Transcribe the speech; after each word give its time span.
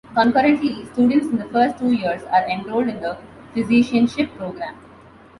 Concurrently, 0.15 0.83
students 0.93 1.27
in 1.27 1.37
the 1.37 1.45
first 1.49 1.77
two 1.77 1.91
years 1.91 2.23
are 2.31 2.43
enrolled 2.49 2.87
in 2.87 2.99
the 3.01 3.15
Physicianship 3.53 4.35
Program. 4.35 4.73